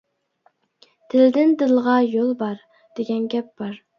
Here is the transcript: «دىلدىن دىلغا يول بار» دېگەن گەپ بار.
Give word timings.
«دىلدىن 1.13 1.53
دىلغا 1.59 1.97
يول 2.05 2.33
بار» 2.41 2.57
دېگەن 3.01 3.31
گەپ 3.35 3.55
بار. 3.63 3.79